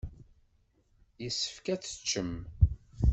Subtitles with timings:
[1.23, 2.31] Yessefk ad teččem.